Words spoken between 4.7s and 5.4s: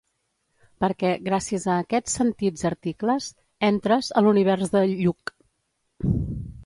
de "Lluch".